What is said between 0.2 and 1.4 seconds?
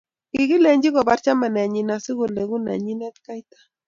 Kikilenchi kobar